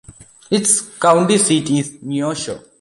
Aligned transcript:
Its 0.49 0.81
county 0.97 1.37
seat 1.37 1.69
is 1.69 1.97
Neosho. 2.01 2.59